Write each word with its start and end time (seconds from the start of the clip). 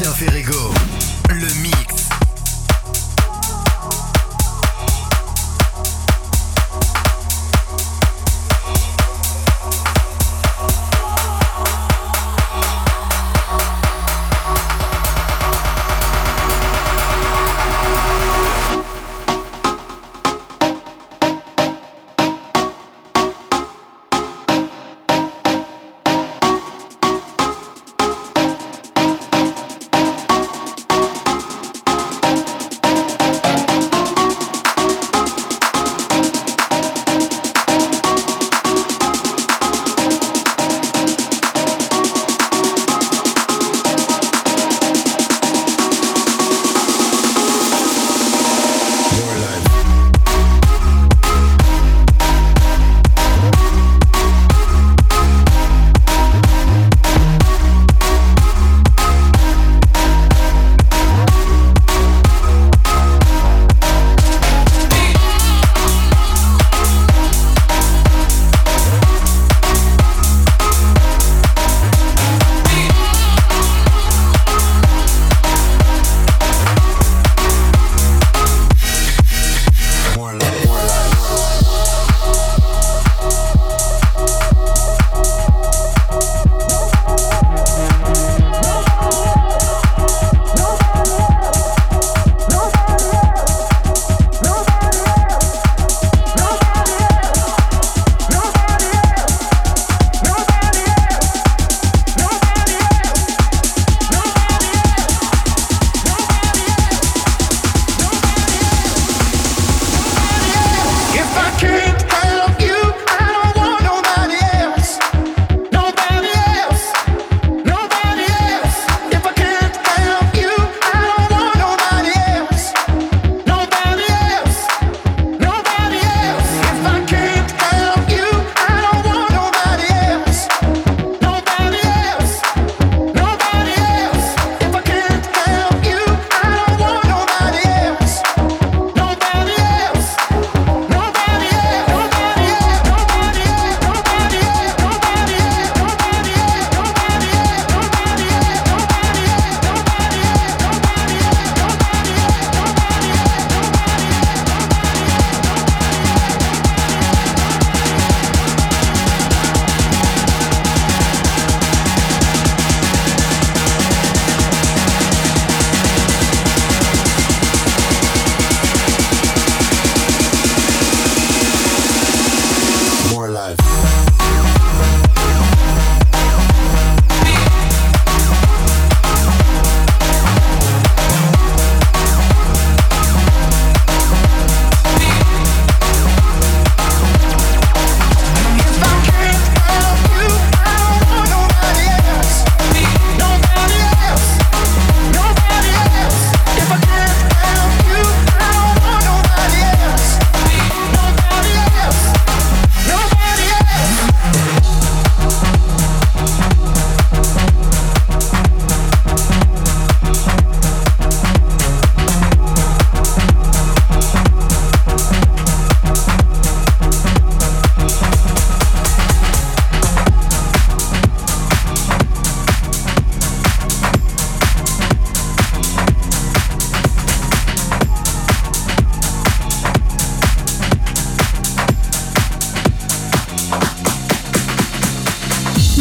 Sébastien 0.00 0.14
Ferrego, 0.14 0.72
le 1.28 1.46
mix. 1.60 1.79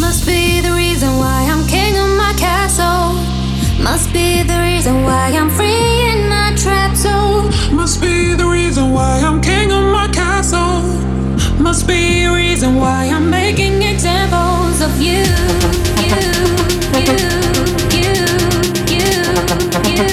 must 0.09 0.25
be 0.25 0.59
the 0.59 0.71
reason 0.71 1.17
why 1.17 1.47
I'm 1.51 1.67
king 1.67 1.95
of 1.95 2.09
my 2.17 2.33
castle. 2.35 3.13
Must 3.79 4.11
be 4.11 4.41
the 4.41 4.59
reason 4.59 5.03
why 5.03 5.29
I'm 5.39 5.51
free 5.51 6.09
in 6.09 6.27
my 6.27 6.51
trap 6.57 6.95
zone. 6.95 7.51
Must 7.71 8.01
be 8.01 8.33
the 8.33 8.47
reason 8.47 8.89
why 8.89 9.21
I'm 9.23 9.39
king 9.39 9.71
of 9.71 9.83
my 9.83 10.07
castle. 10.11 10.81
Must 11.61 11.85
be 11.85 12.25
the 12.25 12.33
reason 12.33 12.77
why 12.77 13.05
I'm 13.05 13.29
making 13.29 13.83
examples 13.83 14.81
of 14.81 14.99
you, 14.99 15.25
you, 16.01 16.21
you, 17.05 17.19
you, 18.01 18.15
you, 18.97 19.05
you. 19.05 19.09
you. 19.89 20.09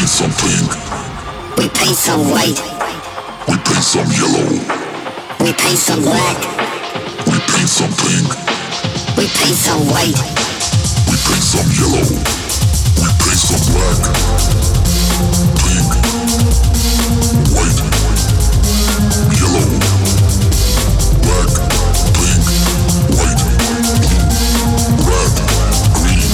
paint 0.00 0.08
some 0.08 0.32
pink. 0.40 0.70
We 1.58 1.68
paint 1.68 1.94
some 1.94 2.30
white. 2.30 2.56
We 3.46 3.54
paint 3.68 3.84
some 3.84 4.08
yellow. 4.16 4.48
We 5.44 5.52
paint 5.52 5.76
some 5.76 6.00
black. 6.00 6.38
We 7.26 7.36
paint 7.52 7.68
some 7.68 7.92
pink. 8.00 8.28
We 9.18 9.28
paint 9.28 9.56
some 9.60 9.84
white. 9.92 10.16
We 11.04 11.16
paint 11.20 11.44
some 11.44 11.68
yellow. 11.76 12.00
We 12.96 13.08
paint 13.20 13.40
some 13.44 13.60
black. 13.68 14.00
Pink. 15.60 15.92
White. 17.52 17.80
Yellow. 19.36 19.66
Black. 21.28 21.50
Pink. 22.16 22.44
White. 23.20 23.42
Red. 25.04 25.32
Green. 25.92 26.24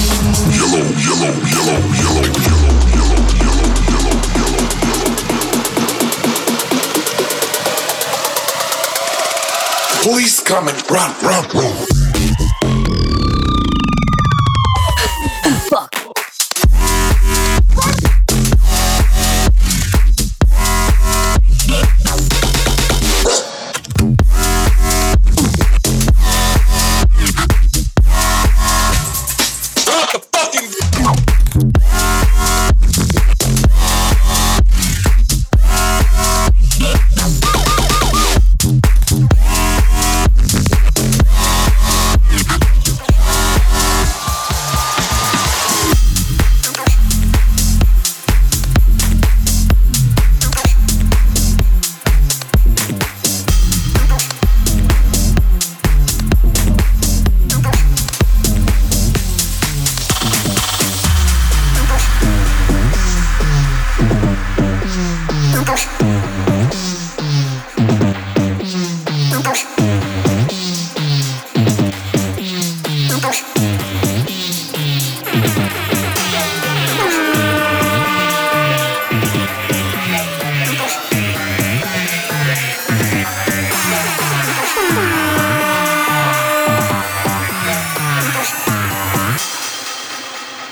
Yellow. 0.55 0.83
Yellow. 1.03 1.33
Yellow. 1.51 1.79
Yellow. 1.99 2.36
Police 10.07 10.39
coming. 10.39 10.73
Run, 10.89 11.13
run, 11.21 11.43
run. 11.53 11.96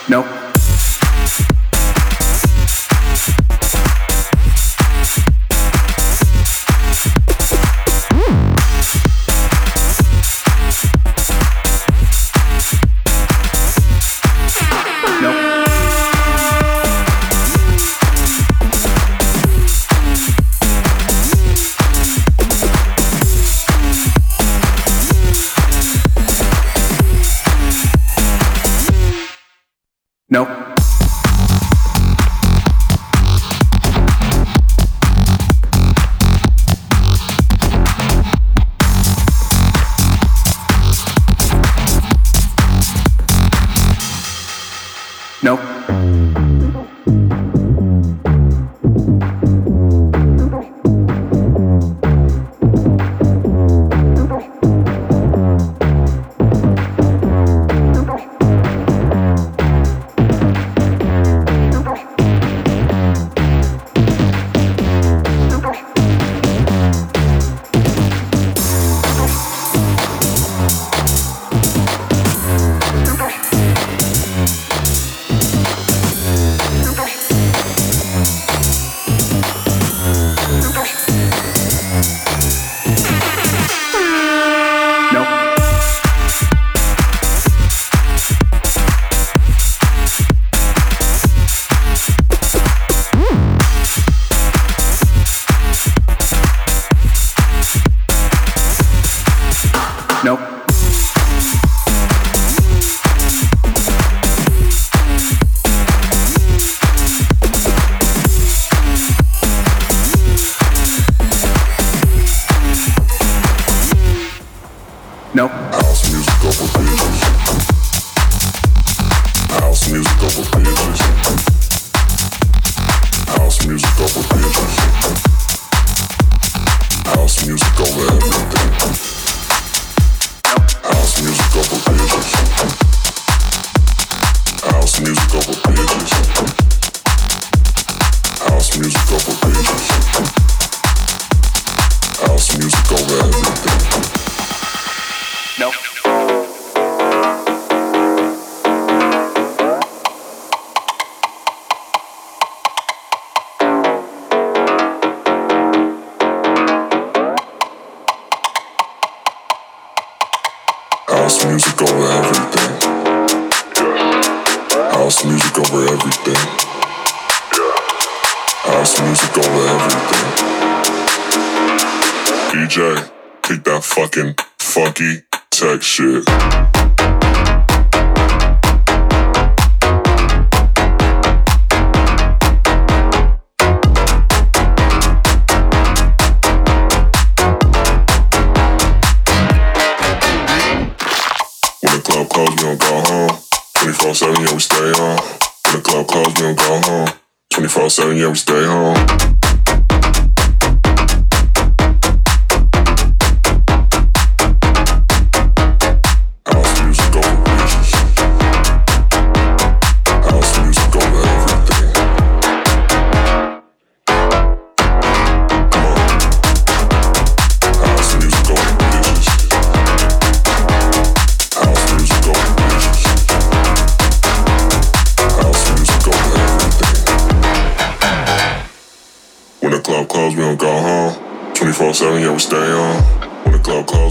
Nope. 0.07 0.44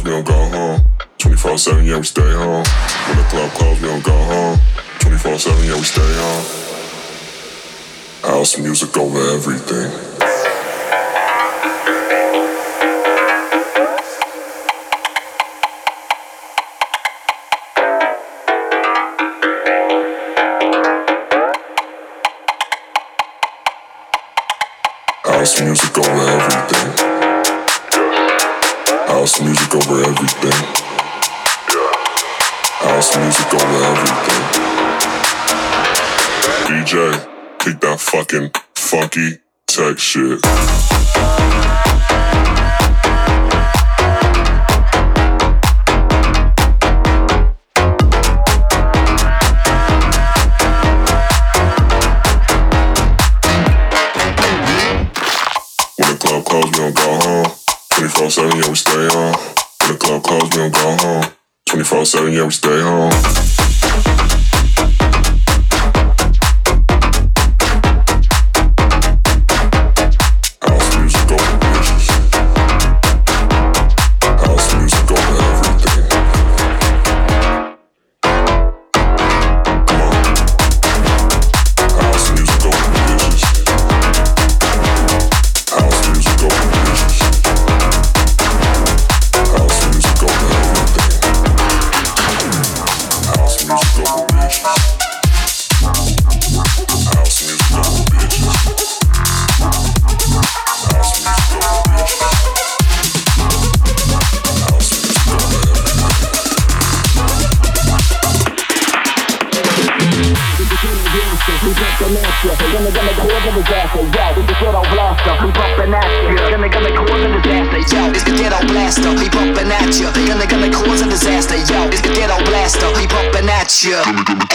we 0.05 0.11
don't 0.11 0.27
go 0.27 0.35
home. 0.35 0.81
24 1.19 1.59
7, 1.59 1.85
yeah, 1.87 1.97
we 1.97 2.03
stay 2.05 2.21
home. 2.21 2.65
When 3.09 3.17
the 3.17 3.25
club 3.31 3.51
close, 3.53 3.81
we 3.81 3.89
don't 3.89 4.05
go 4.05 4.13
home. 4.13 4.59
24 5.01 5.39
7, 5.39 5.65
yeah, 5.65 5.77
we 5.77 5.83
stay 5.83 6.03
home. 6.03 6.45
House 8.23 8.59
music 8.59 8.97
over 8.97 9.19
everything. 9.35 9.91
house 25.25 25.61
music 25.61 25.99
over 25.99 26.11
everything. 26.11 27.14
House 29.25 29.41
music 29.41 29.75
over 29.75 30.05
everything. 30.05 30.53
House 32.85 33.17
music 33.17 33.55
over 33.55 33.85
everything. 33.91 34.43
DJ, 36.69 37.59
kick 37.59 37.81
that 37.81 38.01
fucking 38.01 38.51
funky 38.75 39.39
tech 39.67 39.99
shit. 39.99 40.45
when 55.97 56.09
the 56.11 56.19
club 56.21 56.45
closes 56.45 56.79
we're 56.79 56.93
gonna 56.93 56.93
go 56.93 57.25
home 57.25 57.35
don't 60.71 60.99
go 60.99 61.07
home. 61.07 61.25
24 61.67 62.07
7, 62.07 62.33
yeah, 62.33 62.45
we 62.45 62.51
stay 62.51 62.81
home. 62.81 63.84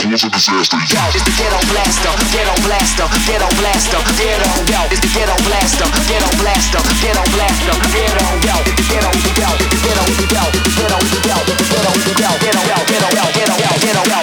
Cause 0.10 0.26
a 0.26 0.30
disaster, 0.32 0.78
yo. 0.90 1.06
It's 1.14 1.22
the 1.22 1.30
ghetto 1.38 1.62
blaster, 1.70 2.10
ghetto 2.34 2.56
blaster, 2.66 3.06
ghetto 3.30 3.46
blaster, 3.62 4.02
ghetto 4.18 4.50
yo. 4.66 4.82
It's 4.90 5.00
the 5.02 5.08
ghetto 5.14 5.38
blaster, 5.46 5.86
ghetto 6.10 6.30
blaster, 6.42 6.82
ghetto 6.98 7.22
blaster, 7.30 7.78
ghetto 7.94 8.26
yo. 8.42 8.58
It's 8.66 8.74
the 8.74 8.84
ghetto, 8.90 9.14
the 9.14 9.30
yo. 9.38 9.54
It's 9.54 9.70
the 9.70 9.78
ghetto, 9.86 10.02
the 10.10 10.26
yo. 10.34 10.42
It's 10.50 10.66
the 10.66 10.74
ghetto, 10.82 10.98
the 10.98 11.18
yo. 11.30 11.38
It's 11.46 11.62
the 11.62 11.70
ghetto, 11.70 11.94
yo. 12.18 12.30
Ghetto 12.42 12.62
yo, 12.66 12.78
ghetto 12.90 13.10
yo, 13.14 13.26
ghetto 13.38 13.54
yo, 13.62 13.70
ghetto 13.86 14.04
yo. 14.10 14.20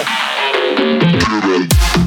toco 1.47 2.06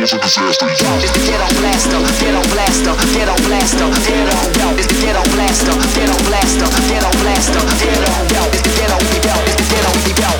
cause 0.00 0.12
a 0.12 0.18
disaster. 0.18 0.66
Yo, 0.66 0.90
it's 1.00 1.12
the 1.12 1.20
ghetto 1.24 1.48
blaster, 1.60 2.00
ghetto 2.20 2.42
blaster, 2.52 2.94
ghetto 3.14 3.34
blaster, 3.46 3.88
ghetto. 4.04 4.36
Yo, 4.58 4.68
it's 4.76 4.86
the 4.86 4.96
ghetto 5.00 5.22
blaster, 5.32 5.72
ghetto 5.94 6.16
blaster, 6.28 6.68
ghetto 6.88 7.10
blaster, 7.22 7.62
ghetto. 7.80 8.12
Yo, 8.34 8.42
it's 8.52 8.62
the 8.62 8.70
ghetto, 8.76 8.98
yo, 9.24 9.34
it's 9.46 9.56
the 9.56 10.12
ghetto, 10.12 10.20
yo. 10.20 10.35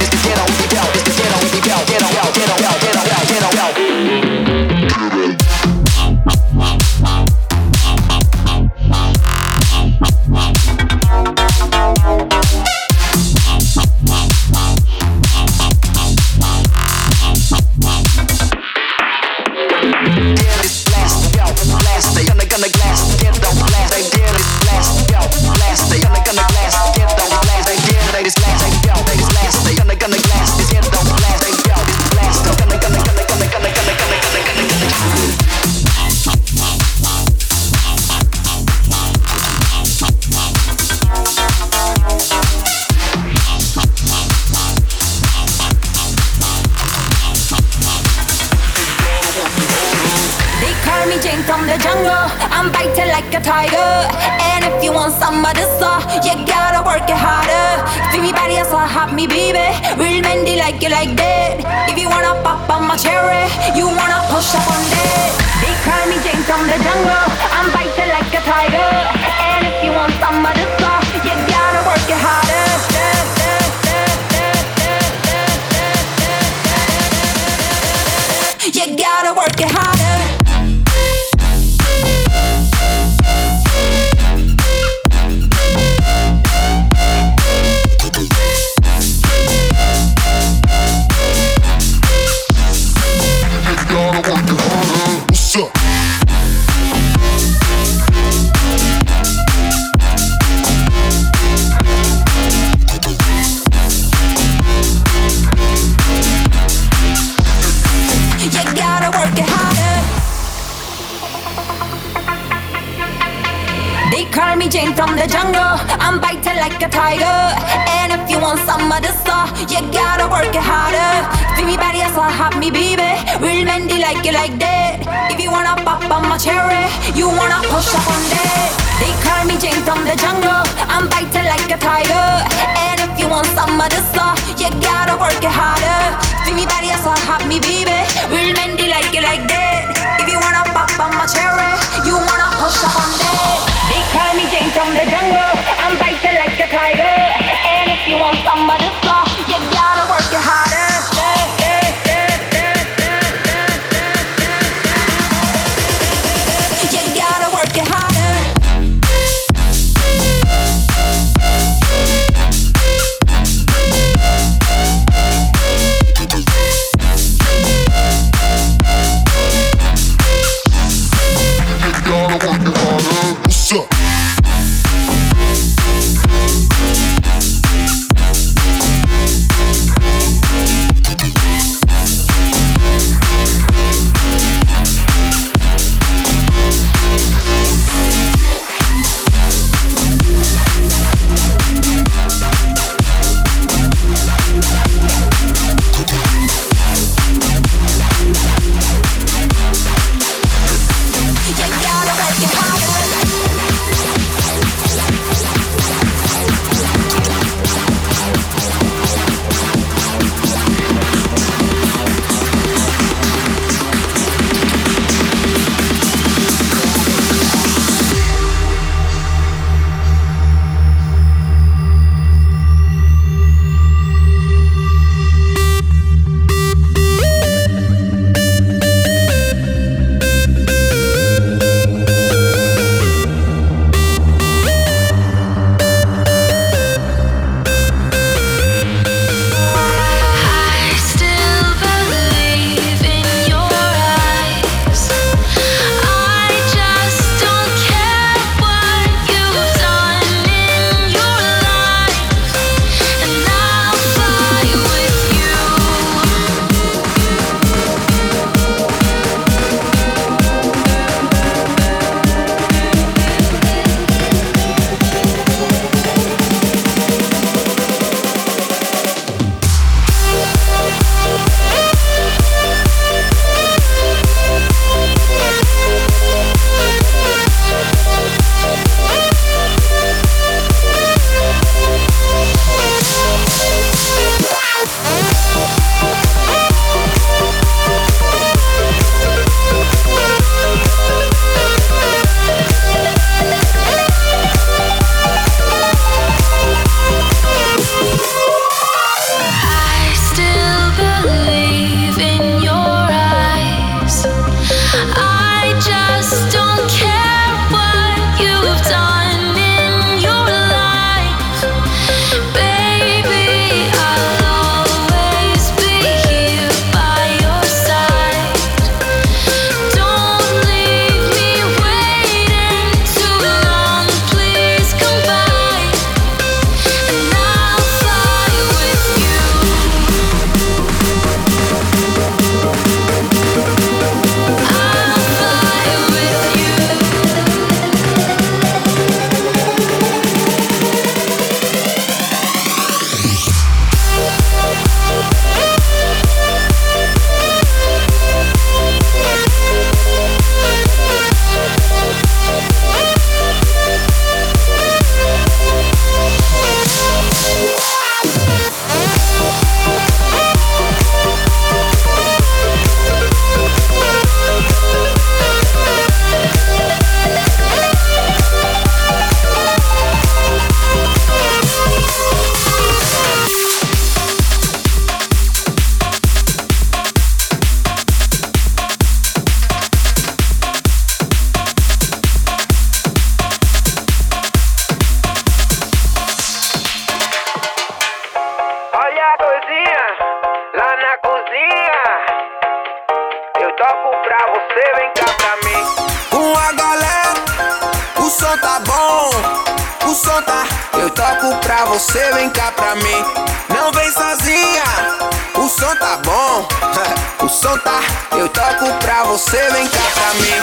Tá. 407.60 408.00
Eu 408.32 408.48
toco 408.48 408.92
pra 408.98 409.24
você, 409.24 409.56
vem 409.70 409.88
cá 409.88 410.02
pra 410.14 410.34
mim. 410.34 410.62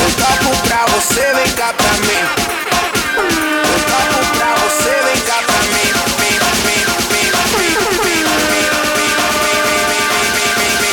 Eu 0.00 0.10
toco 0.16 0.56
pra 0.68 0.86
você, 0.86 1.32
vem 1.34 1.52
cá 1.54 1.72
pra 1.72 1.92
mim. 1.94 2.22
Eu 3.64 3.80
toco 3.90 4.26
pra 4.36 4.54
você, 4.54 4.90
vem 5.04 5.20
cá 5.22 5.42
pra 5.46 5.58
mim. 5.64 5.90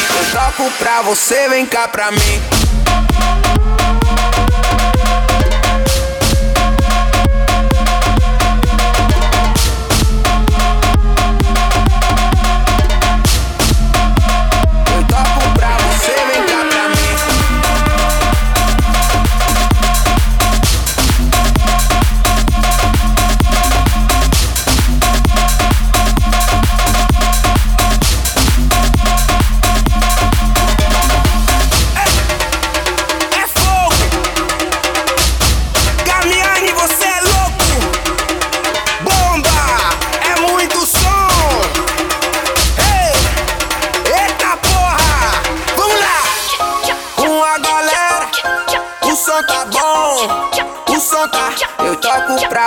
Eu 0.09 0.25
toco 0.31 0.71
pra 0.79 1.01
você, 1.03 1.49
vem 1.49 1.65
cá 1.65 1.87
pra 1.87 2.11
mim. 2.11 2.41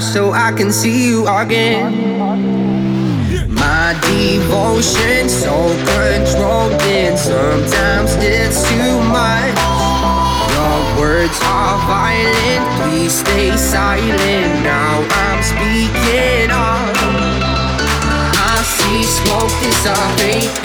so 0.00 0.32
I 0.32 0.50
can 0.52 0.72
see 0.72 1.08
you 1.08 1.26
again. 1.28 1.92
My 3.48 3.92
devotion 4.00 5.28
so 5.28 5.54
controlled, 5.84 6.72
and 6.88 7.18
sometimes 7.18 8.16
it's 8.18 8.66
too 8.68 8.96
much. 9.12 9.54
Your 10.54 10.78
words 11.00 11.38
are 11.44 11.76
violent, 11.86 12.64
please 12.80 13.12
stay 13.12 13.54
silent. 13.56 14.64
Now 14.64 15.04
I'm 15.22 15.42
speaking 15.42 16.50
up. 16.50 16.96
I 18.40 18.62
see 18.64 19.02
smoke 19.04 19.52
dissolve, 19.60 20.20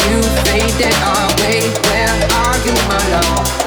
you 0.08 0.22
fade 0.48 0.76
that 0.80 0.98
away. 1.28 1.68
Where 1.92 2.16
are 2.40 2.58
you, 2.66 2.74
my 2.88 3.02
love? 3.12 3.59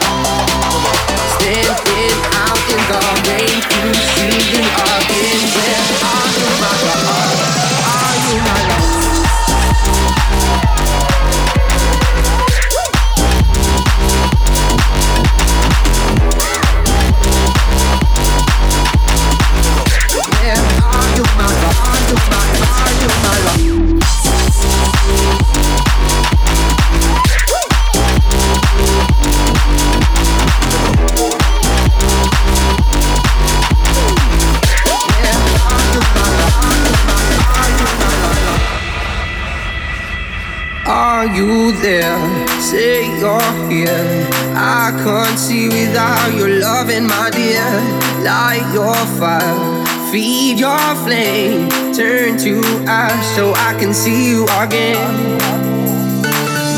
Feed 50.12 50.60
your 50.60 50.94
flame, 51.06 51.70
turn 51.94 52.36
to 52.36 52.60
ash 52.86 53.24
so 53.34 53.54
I 53.56 53.74
can 53.80 53.94
see 53.94 54.28
you 54.28 54.44
again. 54.60 55.40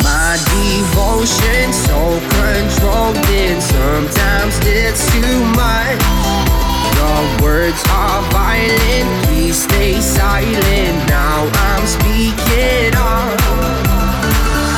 My 0.06 0.38
devotion, 0.54 1.72
so 1.72 2.20
controlled, 2.38 3.16
and 3.34 3.60
sometimes 3.60 4.54
it's 4.62 5.10
too 5.10 5.40
much. 5.50 5.98
Your 6.94 7.42
words 7.42 7.82
are 7.90 8.22
violent, 8.30 9.26
please 9.26 9.64
stay 9.64 10.00
silent. 10.00 11.08
Now 11.08 11.50
I'm 11.66 11.84
speaking 11.88 12.94
up. 12.94 13.34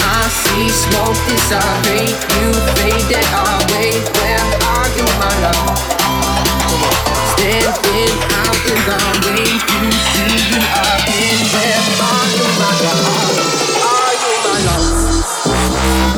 I 0.00 0.30
see 0.32 0.70
smoke 0.72 1.20
disappear, 1.28 2.08
you 2.08 2.54
fade 2.72 3.20
away 3.36 4.00
where 4.16 4.40
are 4.64 4.88
you, 4.96 5.04
my 5.20 5.42
love? 5.44 5.95
Are 13.82 14.14
you 14.22 14.32
my 14.44 14.58
love? 14.66 16.15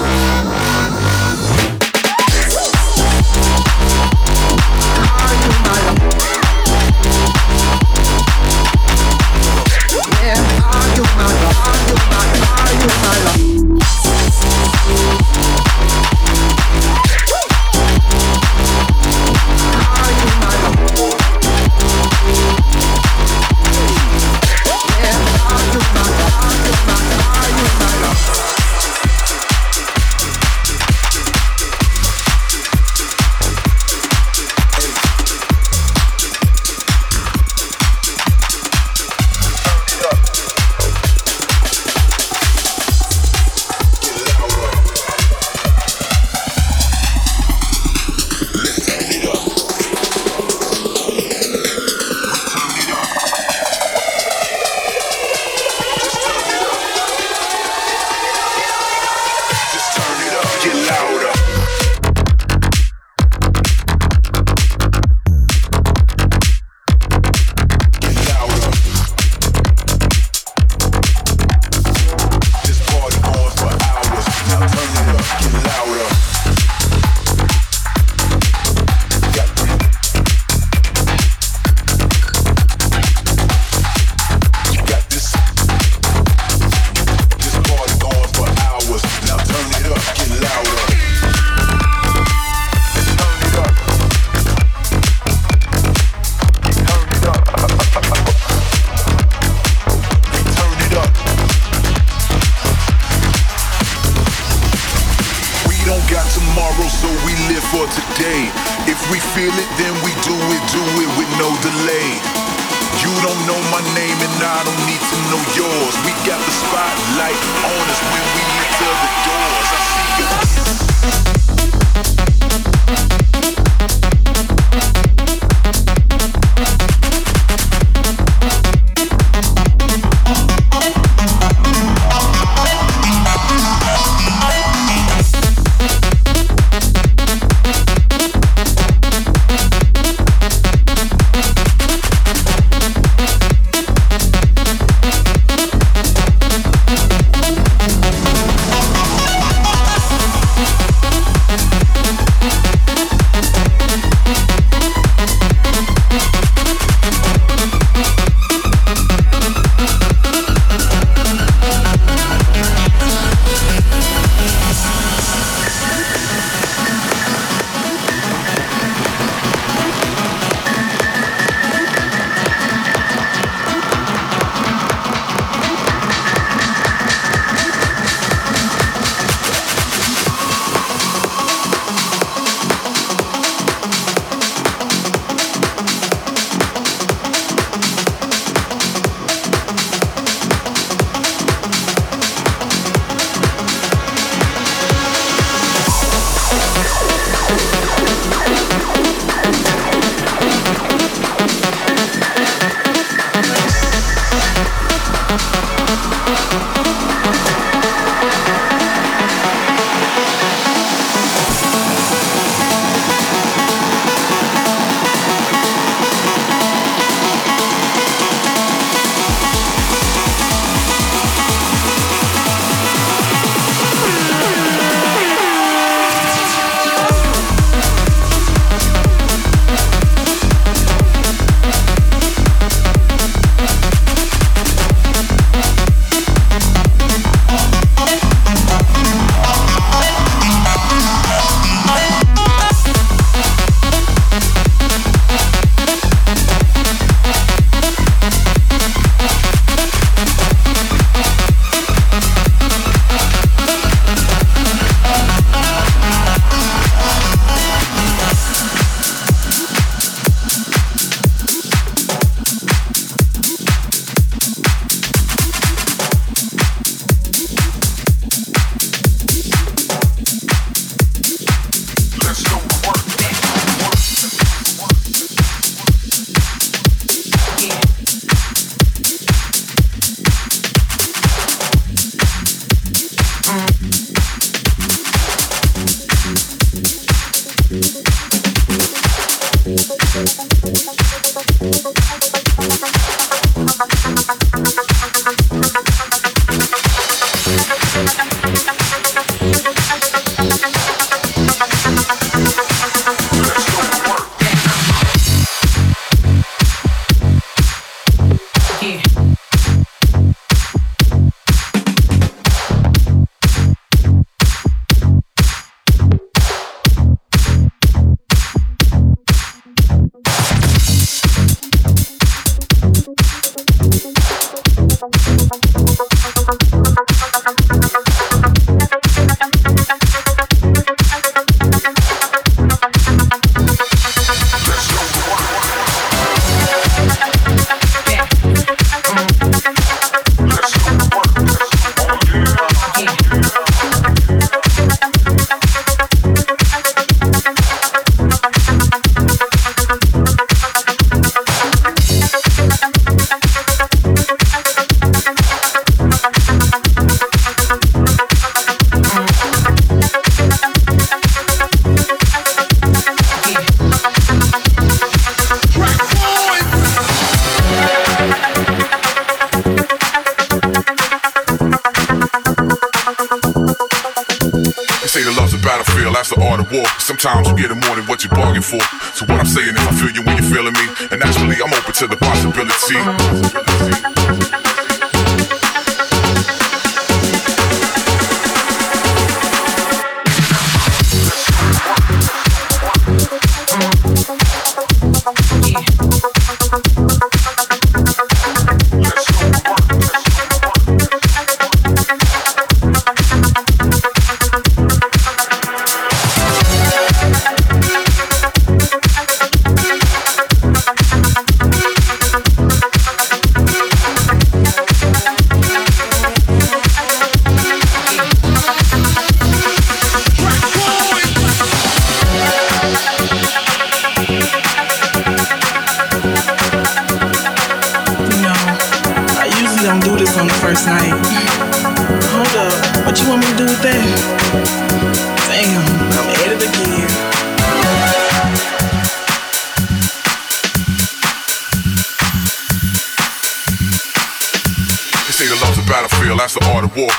They 374.64 375.06
say 375.06 375.22
the 375.22 375.32
love's 375.38 375.54
a 375.54 375.58
battlefield, 375.58 376.14
that's 376.14 376.30
the 376.30 376.40
art 376.42 376.60
of 376.60 376.72
war. 376.72 376.86
Sometimes 376.98 377.48
you 377.48 377.56
get 377.56 377.70
more 377.70 377.96
than 377.96 378.06
what 378.06 378.24
you 378.24 378.30
bargain 378.30 378.62
for. 378.62 378.80
So 379.14 379.26
what 379.26 379.38
I'm 379.38 379.46
saying 379.46 379.76
is 379.76 379.86
I 379.86 379.92
feel 379.92 380.10
you 380.10 380.22
when 380.22 380.36
you're 380.36 380.50
feeling 380.50 380.74
me. 380.74 380.86
And 381.10 381.20
naturally, 381.20 381.56
I'm 381.62 381.72
open 381.72 381.94
to 381.94 382.06
the 382.06 382.16
possibility. 382.16 382.98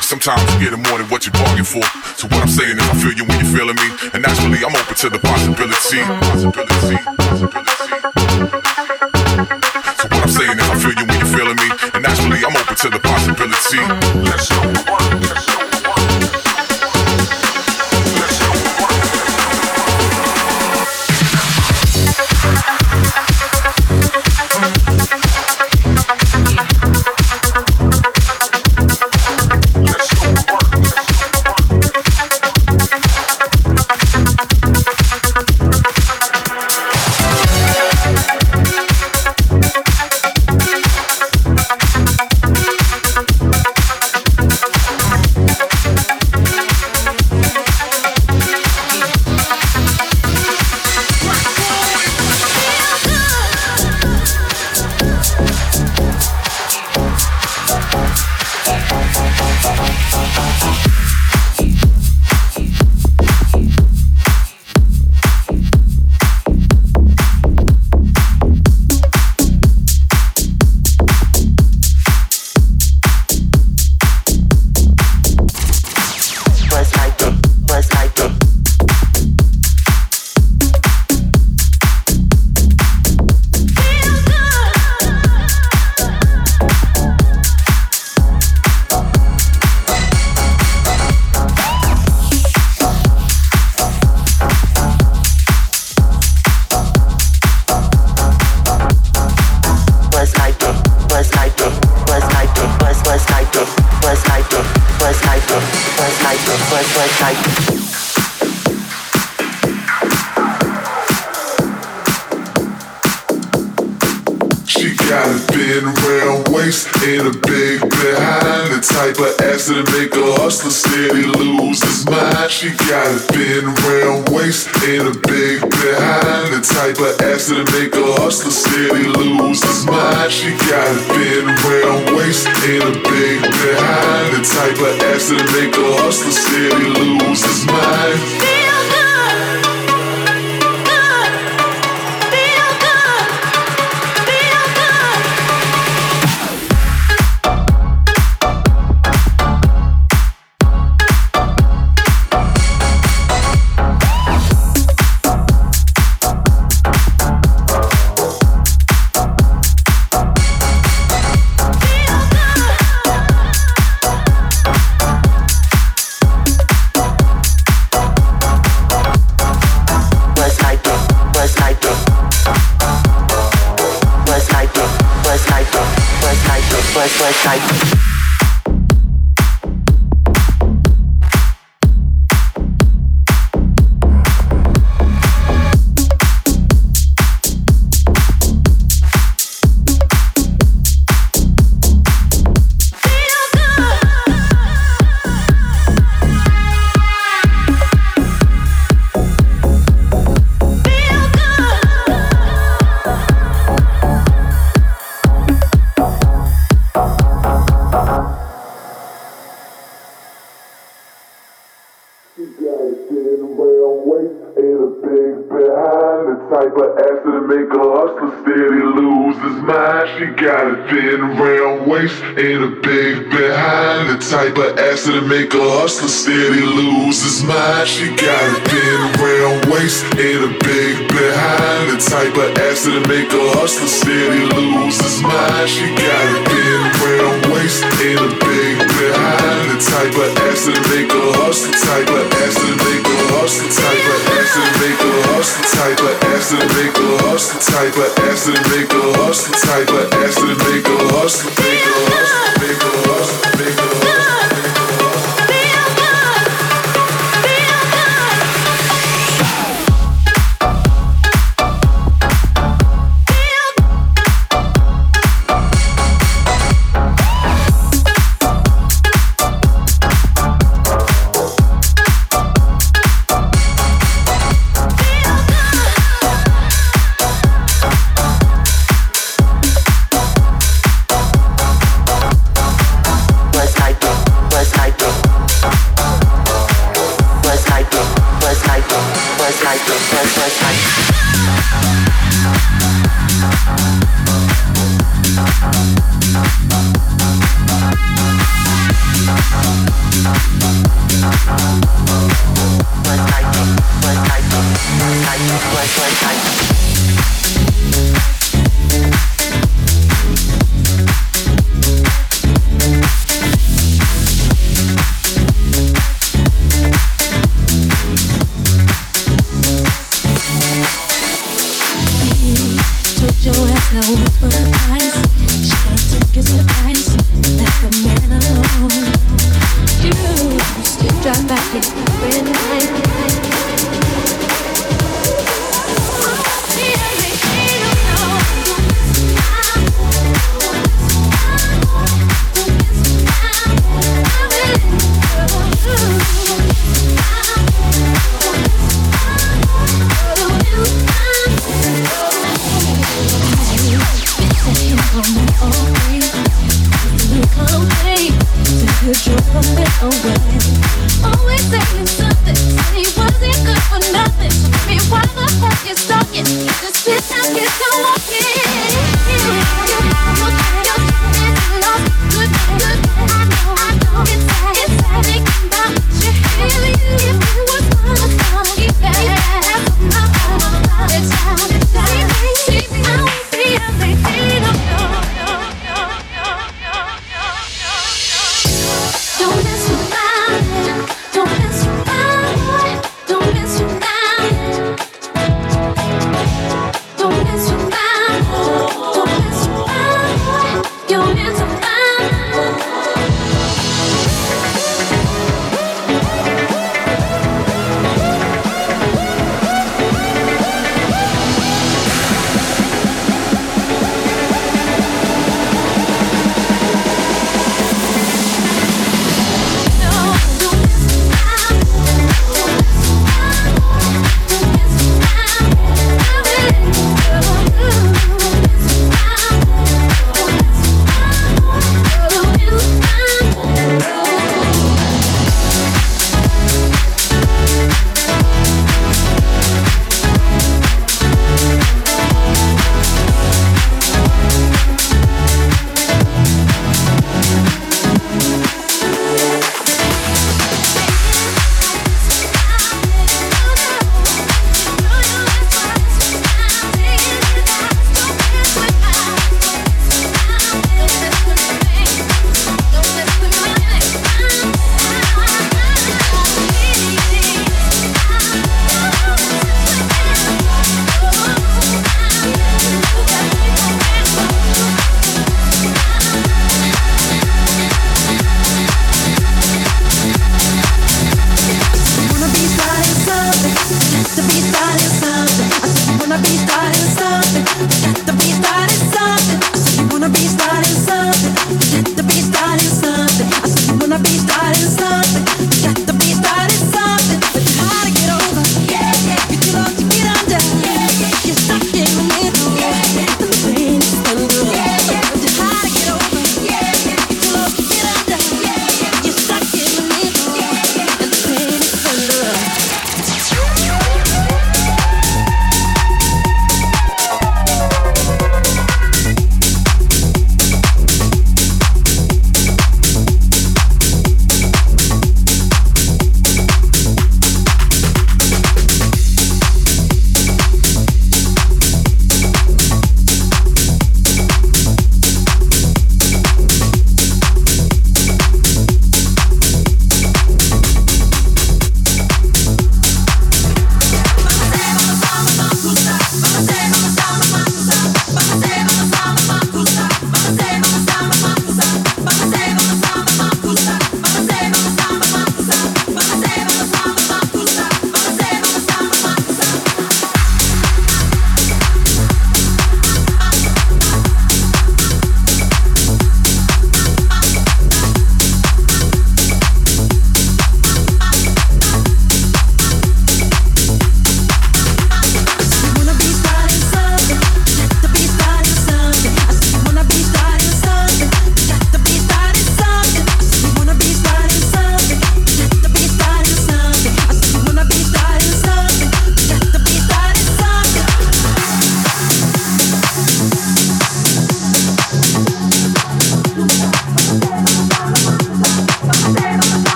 Sometimes 0.00 0.40
you 0.54 0.70
get 0.70 0.78
more 0.88 0.96
than 0.96 1.08
what 1.10 1.26
you 1.26 1.32
bargain 1.32 1.64
for. 1.64 1.84
So 2.16 2.28
what 2.28 2.40
I'm 2.40 2.48
saying 2.48 2.78
is 2.78 2.88
I 2.88 2.94
feel 2.94 3.12
you 3.12 3.24
when 3.26 3.44
you're 3.44 3.52
feeling 3.52 3.76
me. 3.76 3.88
And 4.14 4.22
naturally 4.22 4.64
I'm 4.64 4.74
open 4.74 4.94
to 4.94 5.10
the 5.10 5.18
possibility. 5.18 6.00
possibility. 6.00 6.96
So 7.36 8.15